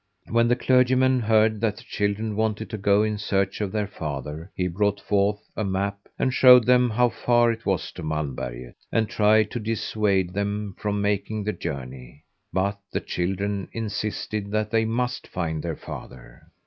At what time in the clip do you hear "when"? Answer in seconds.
0.31-0.47